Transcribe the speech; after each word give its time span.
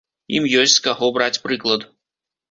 Ім 0.37 0.45
ёсць 0.61 0.77
з 0.77 0.83
каго 0.85 1.09
браць 1.17 1.41
прыклад. 1.43 1.85